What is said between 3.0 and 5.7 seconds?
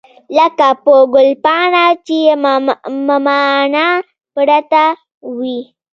مماڼه پرته وي.